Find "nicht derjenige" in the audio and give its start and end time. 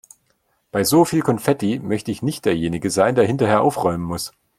2.23-2.89